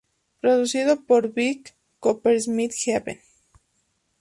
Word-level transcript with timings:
Producido 0.41 1.03
por 1.05 1.31
Vic 1.31 1.75
Coppersmith-Heaven. 1.99 3.19